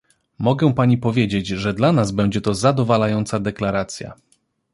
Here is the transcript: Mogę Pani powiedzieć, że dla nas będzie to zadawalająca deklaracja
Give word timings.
Mogę 0.39 0.73
Pani 0.73 0.97
powiedzieć, 0.97 1.47
że 1.47 1.73
dla 1.73 1.91
nas 1.91 2.11
będzie 2.11 2.41
to 2.41 2.53
zadawalająca 2.53 3.39
deklaracja 3.39 4.13